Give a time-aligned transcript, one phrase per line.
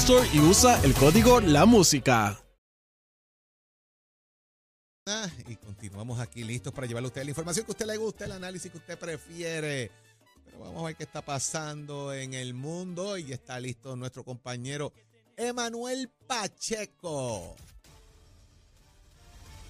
[0.00, 2.38] Store y usa el código La Música.
[5.48, 8.26] Y continuamos aquí listos para llevarle a usted la información que a usted le gusta,
[8.26, 9.90] el análisis que usted prefiere.
[10.44, 14.92] Pero vamos a ver qué está pasando en el mundo y está listo nuestro compañero
[15.36, 17.56] Emanuel Pacheco.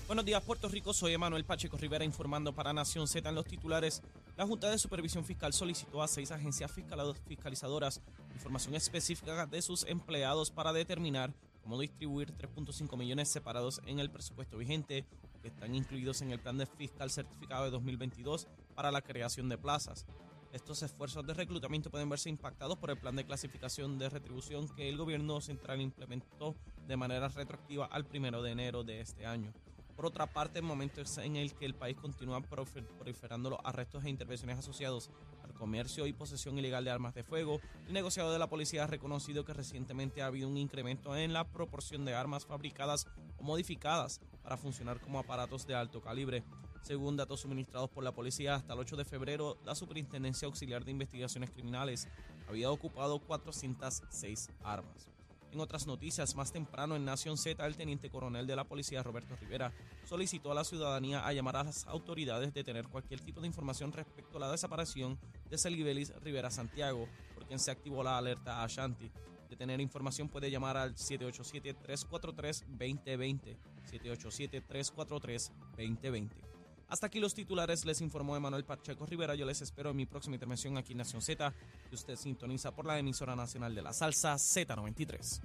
[0.09, 0.93] Buenos días, Puerto Rico.
[0.93, 4.03] Soy Emanuel Pacheco Rivera informando para Nación Z en los titulares.
[4.37, 8.03] La Junta de Supervisión Fiscal solicitó a seis agencias fiscalizadoras
[8.35, 14.59] información específica de sus empleados para determinar cómo distribuir 3.5 millones separados en el presupuesto
[14.59, 15.07] vigente
[15.41, 19.57] que están incluidos en el plan de fiscal certificado de 2022 para la creación de
[19.57, 20.05] plazas.
[20.53, 24.91] Estos esfuerzos de reclutamiento pueden verse impactados por el plan de clasificación de retribución que
[24.91, 26.55] el gobierno central implementó
[26.87, 29.55] de manera retroactiva al primero de enero de este año.
[29.97, 34.11] Por otra parte, en momentos en el que el país continúa proliferando los arrestos e
[34.11, 35.11] intervenciones asociados
[35.43, 38.87] al comercio y posesión ilegal de armas de fuego, el negociado de la policía ha
[38.87, 43.07] reconocido que recientemente ha habido un incremento en la proporción de armas fabricadas
[43.39, 46.45] o modificadas para funcionar como aparatos de alto calibre.
[46.83, 50.93] Según datos suministrados por la policía, hasta el 8 de febrero, la Superintendencia Auxiliar de
[50.93, 52.07] Investigaciones Criminales
[52.49, 55.16] había ocupado 406 armas.
[55.57, 59.37] En otras noticias, más temprano en Nación Z, el teniente coronel de la policía Roberto
[59.37, 59.73] Rivera
[60.05, 63.91] solicitó a la ciudadanía a llamar a las autoridades de tener cualquier tipo de información
[63.91, 65.19] respecto a la desaparición
[65.49, 69.11] de Celibelis Rivera Santiago, por quien se activó la alerta a Ashanti.
[69.49, 73.57] De tener información puede llamar al 787-343-2020.
[73.91, 76.46] 787-343-2020.
[76.89, 79.35] Hasta aquí los titulares, les informó Emanuel Pacheco Rivera.
[79.35, 81.53] Yo les espero en mi próxima intervención aquí en Nación Z,
[81.89, 85.41] que usted sintoniza por la emisora nacional de la salsa Z93.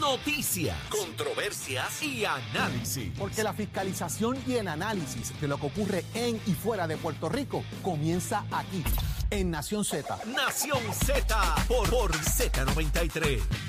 [0.00, 3.12] Noticias, controversias y análisis.
[3.18, 7.28] Porque la fiscalización y el análisis de lo que ocurre en y fuera de Puerto
[7.28, 8.82] Rico comienza aquí,
[9.30, 10.18] en Nación Z.
[10.26, 13.67] Nación Z por, por Z93.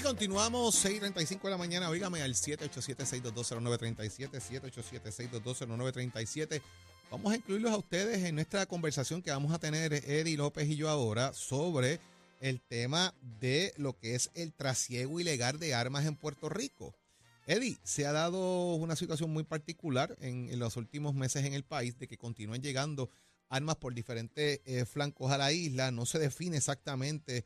[0.00, 6.62] Y continuamos 6.35 de la mañana, oígame al 787-622-0937, 787-622-0937.
[7.10, 10.76] Vamos a incluirlos a ustedes en nuestra conversación que vamos a tener Eddie López y
[10.76, 12.00] yo ahora sobre
[12.40, 16.94] el tema de lo que es el trasiego ilegal de armas en Puerto Rico.
[17.46, 21.98] Eddie, se ha dado una situación muy particular en, los últimos meses en el país
[21.98, 23.10] de que continúan llegando
[23.50, 25.90] armas por diferentes eh, flancos a la isla.
[25.90, 27.44] No se define exactamente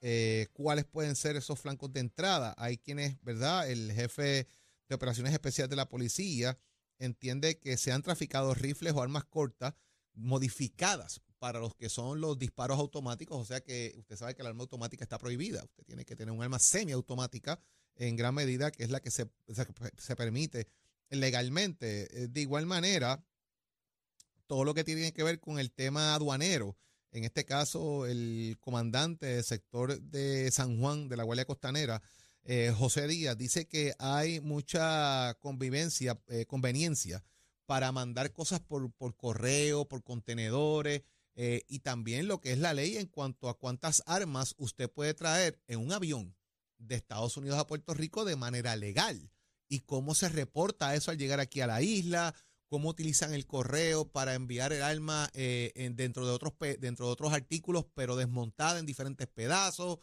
[0.00, 2.54] eh, cuáles pueden ser esos flancos de entrada.
[2.58, 3.70] Hay quienes, ¿verdad?
[3.70, 4.46] El jefe
[4.88, 6.58] de operaciones especiales de la policía
[6.98, 9.74] entiende que se han traficado rifles o armas cortas
[10.14, 14.48] modificadas para los que son los disparos automáticos, o sea que usted sabe que la
[14.48, 17.60] arma automática está prohibida, usted tiene que tener un arma semiautomática
[17.96, 19.30] en gran medida, que es la que se,
[19.98, 20.66] se permite
[21.10, 22.24] legalmente.
[22.24, 23.24] Eh, de igual manera,
[24.46, 26.76] todo lo que tiene que ver con el tema aduanero,
[27.12, 32.02] en este caso el comandante del sector de San Juan de la Guardia Costanera,
[32.44, 37.24] eh, José Díaz, dice que hay mucha convivencia, eh, conveniencia
[37.66, 41.02] para mandar cosas por, correo, por contenedores,
[41.34, 45.12] eh, y también lo que es la ley en cuanto a cuántas armas usted puede
[45.12, 46.36] traer en un avión
[46.78, 49.30] de Estados Unidos a Puerto Rico de manera legal
[49.68, 52.34] y cómo se reporta eso al llegar aquí a la isla,
[52.68, 57.32] cómo utilizan el correo para enviar el arma eh, dentro, de otros, dentro de otros
[57.32, 59.98] artículos, pero desmontada en diferentes pedazos.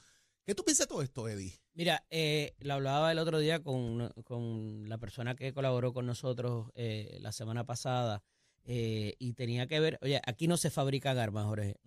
[0.46, 1.58] ¿Qué tú piensas de todo esto, Eddie?
[1.74, 6.70] Mira, eh, lo hablaba el otro día con, con, la persona que colaboró con nosotros
[6.76, 8.24] eh, la semana pasada
[8.66, 11.78] eh, y tenía que ver, oye, aquí no se fabrican armas, Jorge.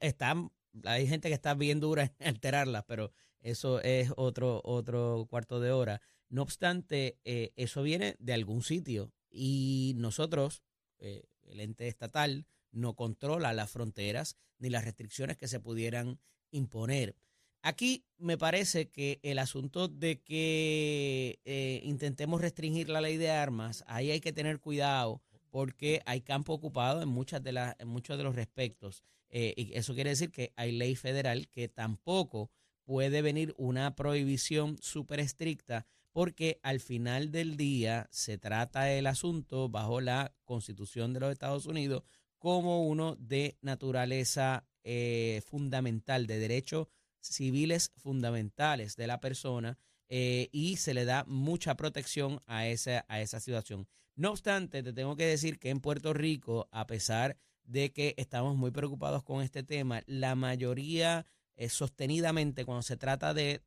[0.00, 0.50] están,
[0.84, 5.70] hay gente que está bien dura en alterarlas, pero eso es otro, otro cuarto de
[5.70, 6.00] hora.
[6.30, 10.62] No obstante, eso viene de algún sitio y nosotros,
[10.98, 16.20] eh, el ente estatal, no controla las fronteras ni las restricciones que se pudieran
[16.50, 17.16] imponer.
[17.62, 23.84] Aquí me parece que el asunto de que eh, intentemos restringir la ley de armas,
[23.86, 28.18] ahí hay que tener cuidado porque hay campo ocupado en, muchas de las, en muchos
[28.18, 29.04] de los respectos.
[29.28, 32.50] Eh, y eso quiere decir que hay ley federal que tampoco
[32.84, 39.68] puede venir una prohibición súper estricta porque al final del día se trata el asunto
[39.68, 42.04] bajo la Constitución de los Estados Unidos
[42.38, 46.88] como uno de naturaleza eh, fundamental, de derechos
[47.20, 49.78] civiles fundamentales de la persona
[50.08, 53.86] eh, y se le da mucha protección a esa, a esa situación.
[54.14, 58.56] No obstante, te tengo que decir que en Puerto Rico, a pesar de que estamos
[58.56, 63.62] muy preocupados con este tema, la mayoría eh, sostenidamente cuando se trata de,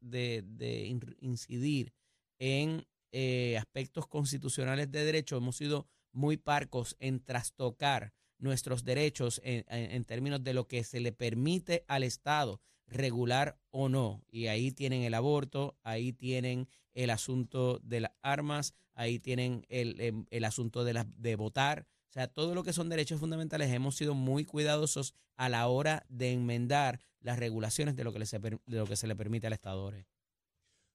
[1.20, 1.94] incidir
[2.40, 10.04] en eh, aspectos constitucionales de derecho, hemos sido muy parcos en trastocar nuestros derechos en,
[10.06, 14.24] términos de lo que se le permite al Estado regular o no.
[14.30, 20.00] Y ahí tienen el aborto, ahí tienen el asunto de las armas, ahí tienen el,
[20.02, 21.88] em, el asunto de, la, de votar.
[22.10, 26.06] O sea, todo lo que son derechos fundamentales hemos sido muy cuidadosos a la hora
[26.10, 29.92] de enmendar las regulaciones de lo que, de lo que se le permite al Estado.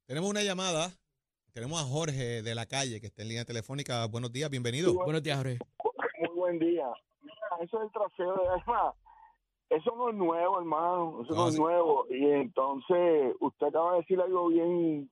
[0.06, 0.92] Tenemos una llamada.
[1.52, 4.06] Tenemos a Jorge de la calle que está en línea telefónica.
[4.06, 4.94] Buenos días, bienvenido.
[4.94, 5.58] Buenos días, Jorge.
[6.20, 6.86] Muy buen día.
[7.60, 8.62] eso es el trasero de
[9.70, 12.06] eso no es nuevo, hermano, eso no, es nuevo.
[12.10, 15.08] Y entonces, usted acaba de decir algo bien,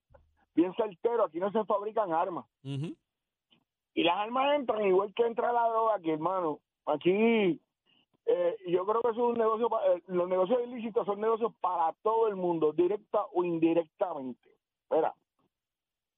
[0.55, 2.45] bien certero, aquí no se fabrican armas.
[2.65, 6.59] Y las armas entran igual que entra la droga aquí, hermano.
[6.87, 7.61] Aquí,
[8.27, 12.27] eh, yo creo que es un negocio, eh, los negocios ilícitos son negocios para todo
[12.27, 14.51] el mundo, directa o indirectamente.
[14.91, 15.15] Mira,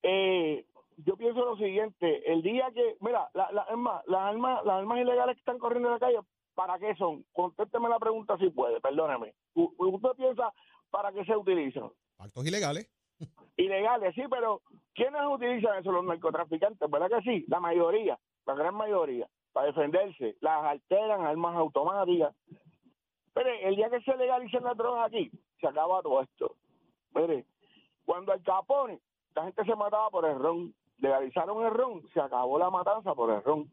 [0.02, 0.66] eh,
[0.98, 3.66] yo pienso lo siguiente, el día que, mira, la, la,
[4.06, 6.18] las armas, las armas ilegales que están corriendo en la calle
[6.60, 7.24] ¿para qué son?
[7.32, 9.32] Contésteme la pregunta si puede, perdóneme.
[9.54, 10.52] ¿Usted piensa
[10.90, 11.90] para qué se utilizan?
[12.18, 12.86] Actos ilegales.
[13.56, 14.60] Ilegales, sí, pero
[14.94, 15.90] ¿quiénes utilizan eso?
[15.90, 17.44] Los narcotraficantes, ¿verdad que sí?
[17.48, 20.36] La mayoría, la gran mayoría, para defenderse.
[20.40, 22.34] Las alteran, armas automáticas.
[23.32, 25.30] Pero el día que se legalicen las drogas aquí,
[25.60, 26.56] se acaba todo esto.
[27.14, 27.46] Mire,
[28.04, 29.00] cuando el Capone,
[29.34, 33.30] la gente se mataba por el ron, legalizaron el ron, se acabó la matanza por
[33.30, 33.70] el ron.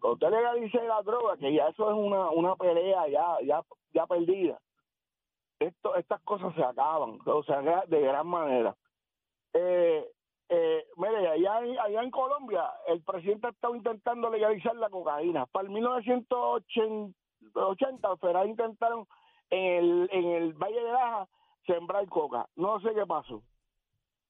[0.00, 3.62] Cuando usted legalice la droga, que ya eso es una, una pelea ya, ya,
[3.92, 4.58] ya perdida,
[5.58, 8.76] estas cosas se acaban, o sea, de gran manera.
[9.54, 10.06] Eh,
[10.48, 15.46] eh, mire, allá, allá en Colombia, el presidente ha estado intentando legalizar la cocaína.
[15.46, 19.08] Para el 1980, Ferraz intentaron
[19.50, 21.26] en el, en el Valle de Baja
[21.66, 22.46] sembrar coca.
[22.54, 23.42] No sé qué pasó.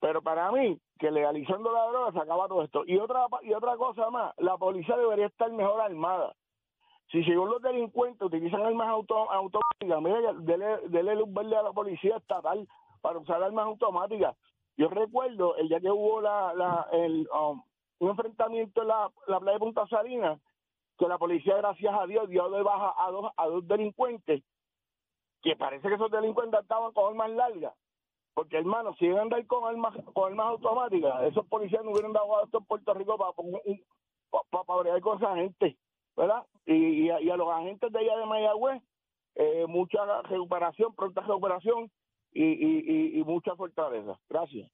[0.00, 2.84] Pero para mí, que legalizando la droga se acaba todo esto.
[2.86, 6.34] Y otra, y otra cosa más, la policía debería estar mejor armada.
[7.10, 11.72] Si según los delincuentes utilizan armas auto, automáticas, mire, dele, dele luz verde a la
[11.72, 12.66] policía estatal
[13.00, 14.36] para usar armas automáticas.
[14.76, 17.62] Yo recuerdo el día que hubo la, la, el, um,
[18.00, 20.40] un enfrentamiento en la, la playa de Punta Salinas,
[20.98, 24.42] que la policía, gracias a Dios, dio de baja a dos, a dos delincuentes,
[25.42, 27.72] que parece que esos delincuentes estaban con armas largas
[28.36, 32.12] porque, hermano, si iban a andar con armas, con armas automáticas, esos policías no hubieran
[32.12, 33.32] dado esto en Puerto Rico para,
[34.50, 35.78] para, para, con esa gente,
[36.14, 36.42] ¿verdad?
[36.66, 38.82] Y, a, los agentes de allá de Mayagüez,
[39.36, 41.90] eh, mucha recuperación, pronta recuperación
[42.30, 44.20] y, y, y, mucha fortaleza.
[44.28, 44.70] Gracias.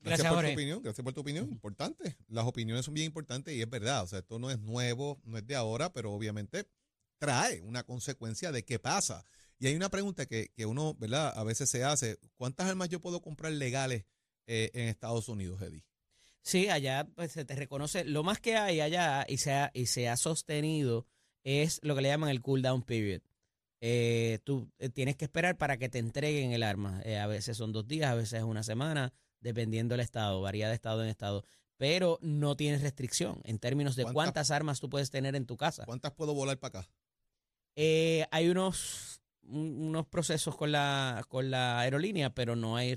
[0.00, 2.16] Gracias, por tu opinión, gracias por tu opinión, importante.
[2.26, 5.38] Las opiniones son bien importantes y es verdad, o sea, esto no es nuevo, no
[5.38, 6.64] es de ahora, pero obviamente
[7.18, 9.22] trae una consecuencia de qué pasa.
[9.58, 11.32] Y hay una pregunta que, que uno, ¿verdad?
[11.36, 14.04] A veces se hace, ¿cuántas armas yo puedo comprar legales
[14.46, 15.84] eh, en Estados Unidos, Eddie?
[16.42, 19.86] Sí, allá pues, se te reconoce, lo más que hay allá y se ha, y
[19.86, 21.06] se ha sostenido
[21.42, 23.20] es lo que le llaman el cool down period.
[23.80, 27.00] Eh, tú eh, tienes que esperar para que te entreguen el arma.
[27.20, 30.74] a veces son dos días, a veces es una semana, dependiendo del estado, varía de
[30.74, 31.44] estado en estado.
[31.76, 35.84] Pero no tienes restricción en términos de cuántas, armas tú puedes tener en tu casa.
[35.84, 36.90] ¿Cuántas puedo volar para acá?
[38.32, 42.96] hay unos unos procesos con la, con la aerolínea, pero no hay,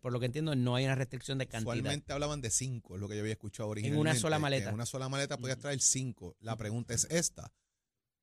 [0.00, 1.74] por lo que entiendo, no hay una restricción de cantidad.
[1.74, 4.10] Usualmente hablaban de cinco, es lo que yo había escuchado originalmente.
[4.10, 4.68] En una sola maleta.
[4.68, 6.36] En una sola maleta podías traer cinco.
[6.40, 7.52] La pregunta es esta.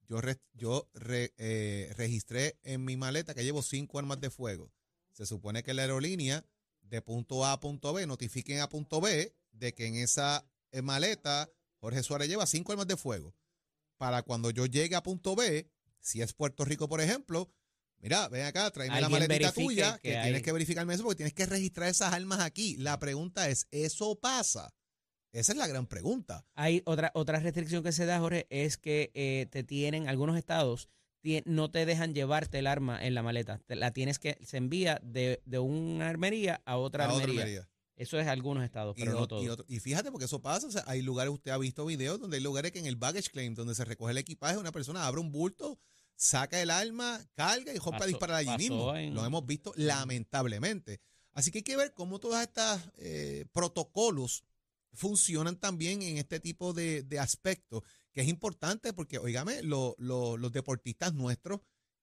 [0.10, 0.20] Yo,
[0.54, 0.90] yo
[1.38, 4.72] eh, registré en mi maleta que llevo cinco armas de fuego.
[5.12, 6.46] Se supone que la aerolínea
[6.82, 10.82] de punto A a punto B notifiquen a punto B de que en esa eh,
[10.82, 11.50] maleta
[11.80, 13.36] Jorge Suárez lleva cinco armas de fuego.
[13.98, 15.70] Para cuando yo llegue a punto B,
[16.08, 17.52] si es Puerto Rico, por ejemplo,
[18.00, 21.46] mira, ven acá, tráeme la maletita tuya, que, tienes que verificarme eso porque tienes que
[21.46, 22.78] registrar esas armas aquí.
[22.78, 24.74] La pregunta es, ¿eso pasa?
[25.34, 26.46] Esa es la gran pregunta.
[26.56, 30.90] Hay otra, otra restricción que se da, Jorge, es que eh, te tienen, algunos estados
[31.46, 33.60] no te dejan llevarte el arma en la maleta.
[33.66, 37.68] Te la tienes que, se envía de, de una armería a otra A otra armería.
[37.98, 39.44] Eso es algunos estados, Y, pero no, no- todos.
[39.44, 40.68] y otro- y fíjate, porque eso pasa.
[40.68, 43.30] o sea, hay lugares, usted ha visto videos donde hay lugares que en el baggage
[43.32, 45.80] claim, donde se recoge el equipaje, una persona abre un bulto,
[46.18, 48.96] saca el arma, carga y rompe a disparar allí mismo.
[48.96, 51.00] en- Lo hemos visto lamentablemente.
[51.32, 54.44] Así que hay que ver cómo todas estas eh, protocolos
[54.94, 60.38] funcionan también en este tipo de, de aspectos, que es importante porque, oígame, lo- lo-
[60.38, 61.62] los deportistas nuestros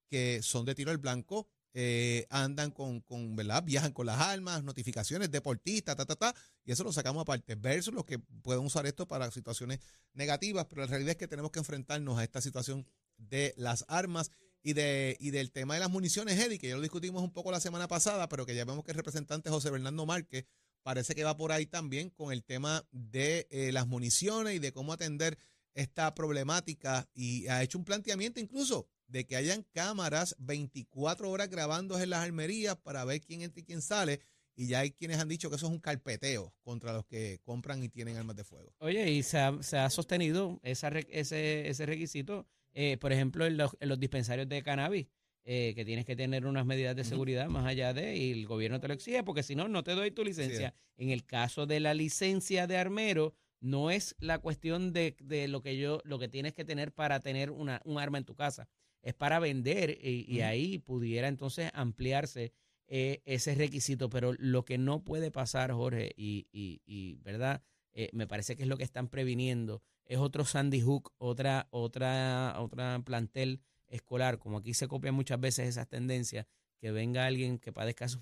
[0.09, 3.64] que son de tiro al blanco eh, andan con, con, ¿verdad?
[3.64, 6.33] Viajan con las armas, notificaciones, deportistas, ta, ta, ta,
[6.64, 9.80] y eso lo sacamos aparte, versus los que pueden usar esto para situaciones
[10.12, 12.87] negativas, pero la realidad es que tenemos que enfrentarnos a esta situación
[13.28, 14.31] de las armas
[14.62, 17.50] y de y del tema de las municiones, Eddie, que ya lo discutimos un poco
[17.50, 20.47] la semana pasada, pero que ya vemos que el representante José Bernardo Márquez
[20.83, 24.73] parece que va por ahí también con el tema de eh, las municiones y de
[24.73, 25.38] cómo atender
[25.75, 31.99] esta problemática y ha hecho un planteamiento incluso de que hayan cámaras 24 horas grabando
[31.99, 34.21] en las armerías para ver quién entra y quién sale
[34.57, 37.83] y ya hay quienes han dicho que eso es un carpeteo contra los que compran
[37.83, 38.73] y tienen armas de fuego.
[38.78, 43.76] Oye, y se ha, se ha sostenido ese, ese requisito, eh, por ejemplo, en los,
[43.81, 45.07] en los dispensarios de cannabis,
[45.47, 48.81] eh, que tienes que tener unas medidas de seguridad más allá de, y el gobierno
[48.81, 50.75] te lo exige, porque si no, no te doy tu licencia.
[50.97, 55.62] En el caso de la licencia de armero, no es la cuestión de, de lo
[55.62, 58.69] que yo, lo que tienes que tener para tener una, un arma en tu casa,
[59.02, 62.52] es para vender y, ahí pudiera entonces ampliarse
[62.87, 67.62] eh, ese requisito, pero lo que no puede pasar, Jorge, y, y, y ¿verdad?
[67.93, 72.56] Eh, me parece que es lo que están previniendo, es otro Sandy Hook, otra, otra,
[72.58, 76.46] otra plantel escolar, como aquí se copian muchas veces esas tendencias,
[76.78, 78.20] que venga alguien que padezca sus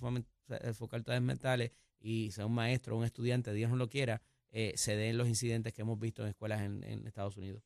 [0.48, 4.96] eh, facultades mentales y sea un maestro, un estudiante, Dios no lo quiera, eh, se
[4.96, 7.62] den los incidentes que hemos visto en escuelas en, en Estados Unidos.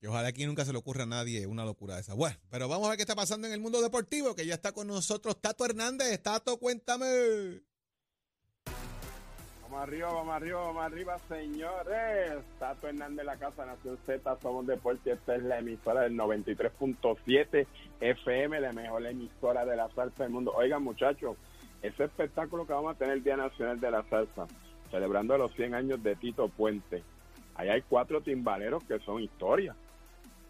[0.00, 2.14] Y ojalá aquí nunca se le ocurra a nadie una locura de esa.
[2.14, 4.70] Bueno, pero vamos a ver qué está pasando en el mundo deportivo, que ya está
[4.72, 6.22] con nosotros Tato Hernández.
[6.22, 7.62] Tato, cuéntame.
[9.70, 12.42] Vamos arriba, vamos arriba, vamos arriba, señores.
[12.58, 15.12] Tato Hernández, la Casa Nación Z, somos deporte.
[15.12, 17.66] Esta es la emisora del 93.7
[18.00, 20.54] FM, la mejor emisora de la salsa del mundo.
[20.56, 21.36] Oigan, muchachos,
[21.82, 24.46] ese espectáculo que vamos a tener el Día Nacional de la Salsa,
[24.90, 27.02] celebrando los 100 años de Tito Puente.
[27.54, 29.76] Ahí hay cuatro timbaleros que son historia.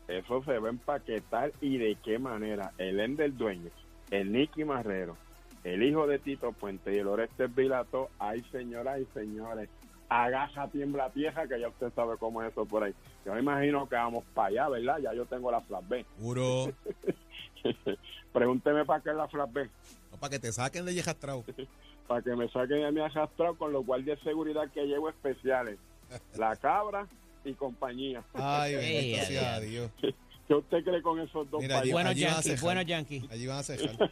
[0.07, 2.71] Eso se va a empaquetar y de qué manera.
[2.79, 3.71] El Ender Dueño,
[4.13, 5.17] el Nicky Marrero,
[5.65, 9.69] el hijo de Tito Puente y el Orestes Vilato, ay señoras y señores,
[10.09, 12.95] agaja tiembla tierra, que ya usted sabe cómo es eso por ahí.
[13.25, 14.99] Yo me imagino que vamos para allá, ¿verdad?
[15.03, 16.07] Ya yo tengo la flash B.
[16.21, 16.73] Juro.
[18.33, 19.69] Pregúnteme para qué es la flash B.
[20.11, 21.45] No, para que te saquen de Yejastrao.
[22.09, 25.79] Para que me saquen de mi arrastrado con los guardias de seguridad que llevo especiales.
[26.39, 27.07] La cabra
[27.45, 28.23] y compañía.
[28.33, 29.61] Ay, bendito sea.
[29.61, 29.91] Dios.
[30.01, 31.93] ¿Qué usted cree con esos dos Mira, allí- países?
[31.93, 33.25] Buenos allí van a yankees, buenos yankees.
[33.31, 34.11] Allí van a cejar.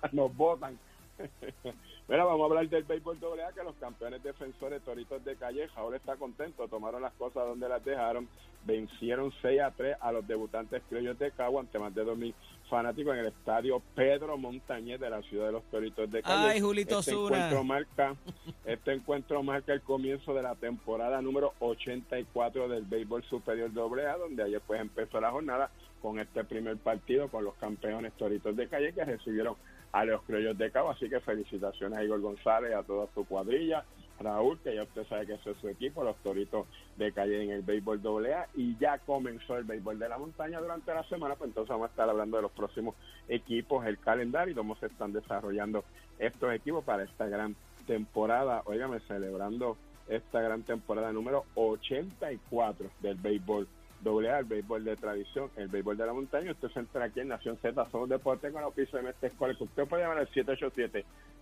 [0.12, 0.78] nos votan.
[2.08, 5.80] Mira, vamos a hablar del béisbol doble A, que los campeones defensores Toritos de Calleja
[5.80, 8.28] ahora está contento, tomaron las cosas donde las dejaron,
[8.64, 12.34] vencieron 6 a 3 a los debutantes criollos de Cagua ante más de 2.000
[12.68, 16.50] fanáticos en el estadio Pedro Montañez de la ciudad de los Toritos de Calleja.
[16.50, 18.16] Ay, Julito este encuentro marca
[18.64, 24.42] este encuentro marca el comienzo de la temporada número 84 del béisbol superior AA, donde
[24.42, 25.70] ayer pues empezó la jornada
[26.00, 29.54] con este primer partido con los campeones Toritos de Calle que recibieron
[29.92, 33.84] a los criollos de Cabo, así que felicitaciones a Igor González a toda su cuadrilla,
[34.20, 37.50] Raúl, que ya usted sabe que ese es su equipo, los Toritos de Calle en
[37.50, 41.48] el béisbol AA, y ya comenzó el béisbol de la montaña durante la semana, pues
[41.48, 42.94] entonces vamos a estar hablando de los próximos
[43.28, 45.84] equipos, el calendario y cómo se están desarrollando
[46.18, 47.56] estos equipos para esta gran
[47.86, 49.76] temporada, óigame, celebrando
[50.08, 53.68] esta gran temporada número 84 del béisbol
[54.04, 56.52] AA, el béisbol de tradición, el béisbol de la montaña.
[56.52, 59.54] Usted se entra aquí en Nación Z, somos deporte con la oficio de Mestre Escuela.
[59.54, 60.28] que Usted puede llamar al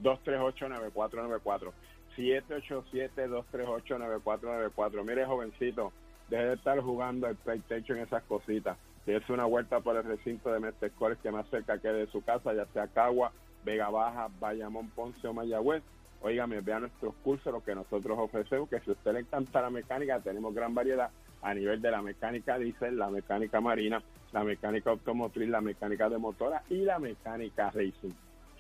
[0.02, 1.73] 787-238-9494.
[2.17, 5.05] 787-238-9494.
[5.05, 5.93] Mire, jovencito,
[6.29, 8.76] deje de estar jugando al PlayStation esas cositas.
[9.07, 12.23] Déjese una vuelta por el recinto de Mestre Escuela que más cerca quede de su
[12.23, 13.33] casa, ya sea Cagua,
[13.64, 15.83] Vega Baja, Bayamón, Ponce o Mayagüez.
[16.23, 19.71] Óigame, vea nuestros cursos, lo que nosotros ofrecemos, que si a usted le encanta la
[19.71, 21.11] mecánica, tenemos gran variedad
[21.42, 26.18] a nivel de la mecánica diésel, la mecánica marina, la mecánica automotriz, la mecánica de
[26.18, 28.12] motora y la mecánica racing.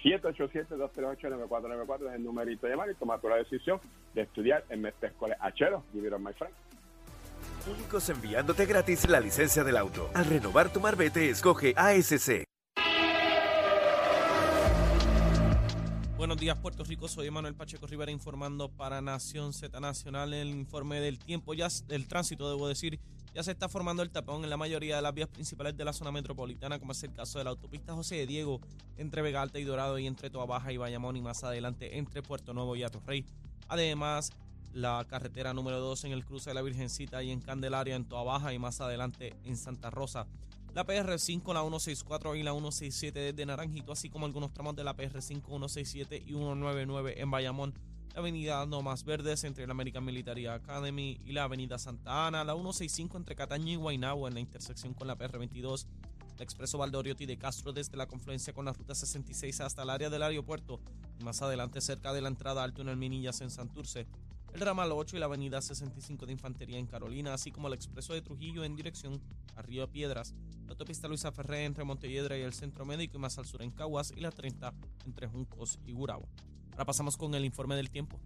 [0.02, 3.80] 787-238-9494 es el numerito de llamar y toma tu la decisión
[4.14, 5.36] de estudiar en Mestre Escuela.
[5.40, 6.54] Achero, give it on my friend.
[7.70, 10.08] Únicos enviándote gratis la licencia del auto.
[10.14, 12.49] Al renovar tu marbete, escoge ASC.
[16.40, 17.06] Buenos días, Puerto Rico.
[17.06, 20.32] Soy Manuel Pacheco Rivera informando para Nación Z Nacional.
[20.32, 22.98] El informe del tiempo, ya del tránsito, debo decir,
[23.34, 25.92] ya se está formando el tapón en la mayoría de las vías principales de la
[25.92, 28.58] zona metropolitana, como es el caso de la autopista José de Diego
[28.96, 32.22] entre Vega Alta y Dorado y entre Toa Baja y Bayamón y más adelante entre
[32.22, 33.26] Puerto Nuevo y Atorrey.
[33.68, 34.30] Además,
[34.72, 38.22] la carretera número 2 en el cruce de la Virgencita y en Candelaria en Toa
[38.22, 40.26] Baja y más adelante en Santa Rosa.
[40.72, 44.96] La PR5, la 164 y la 167 desde Naranjito, así como algunos tramos de la
[44.96, 47.74] PR5, 167 y 199 en Bayamón.
[48.14, 52.44] La avenida No Más Verdes entre la American Military Academy y la avenida Santa Ana.
[52.44, 55.86] La 165 entre Cataño y Guaynabo en la intersección con la PR22.
[56.36, 60.08] El expreso Valdoriotti de Castro desde la confluencia con la ruta 66 hasta el área
[60.08, 60.80] del aeropuerto.
[61.18, 64.06] Y más adelante cerca de la entrada al túnel Minillas en Santurce
[64.54, 68.14] el ramal 8 y la avenida 65 de Infantería en Carolina, así como el expreso
[68.14, 69.20] de Trujillo en dirección
[69.56, 70.34] a Río Piedras,
[70.70, 73.72] la autopista Luisa Ferré entre Montelledra y el Centro Médico y más al sur en
[73.72, 74.72] Caguas y la 30
[75.04, 76.28] entre Juncos y Gurabo.
[76.70, 78.20] Ahora pasamos con el informe del tiempo.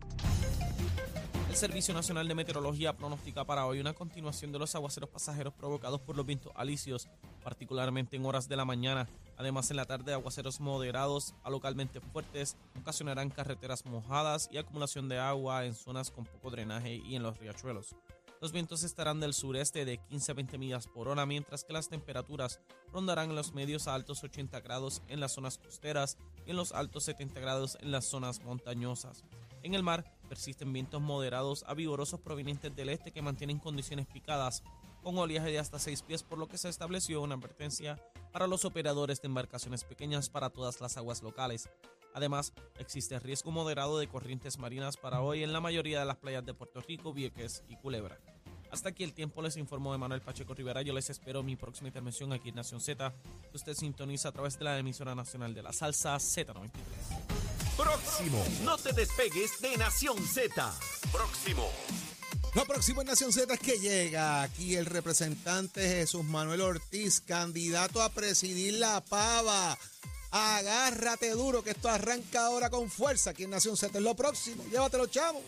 [1.48, 6.02] El Servicio Nacional de Meteorología pronostica para hoy una continuación de los aguaceros pasajeros provocados
[6.02, 7.08] por los vientos alisios,
[7.42, 9.08] particularmente en horas de la mañana.
[9.38, 15.18] Además, en la tarde, aguaceros moderados a localmente fuertes ocasionarán carreteras mojadas y acumulación de
[15.18, 17.96] agua en zonas con poco drenaje y en los riachuelos.
[18.40, 21.88] Los vientos estarán del sureste de 15 a 20 millas por hora, mientras que las
[21.88, 22.60] temperaturas
[22.92, 26.72] rondarán en los medios a altos 80 grados en las zonas costeras y en los
[26.72, 29.24] altos 70 grados en las zonas montañosas.
[29.62, 34.62] En el mar persisten vientos moderados a vigorosos provenientes del este que mantienen condiciones picadas
[35.02, 38.64] con oleaje de hasta 6 pies, por lo que se estableció una advertencia para los
[38.64, 41.68] operadores de embarcaciones pequeñas para todas las aguas locales.
[42.14, 46.46] Además, existe riesgo moderado de corrientes marinas para hoy en la mayoría de las playas
[46.46, 48.18] de Puerto Rico, Vieques y Culebra.
[48.70, 50.82] Hasta aquí el tiempo, les informó Manuel Pacheco Rivera.
[50.82, 53.12] Yo les espero mi próxima intervención aquí en Nación Z,
[53.50, 56.70] que usted sintoniza a través de la emisora nacional de la salsa Z93.
[57.76, 58.44] Próximo.
[58.62, 60.72] No te despegues de Nación Z.
[61.12, 61.68] Próximo.
[62.54, 68.00] Lo próximo en Nación Z es que llega aquí el representante Jesús Manuel Ortiz, candidato
[68.00, 69.76] a presidir la pava.
[70.36, 73.96] Agárrate duro que esto arranca ahora con fuerza aquí en Nación Z.
[73.96, 74.64] Es lo próximo.
[74.68, 75.40] Llévatelo, chavo.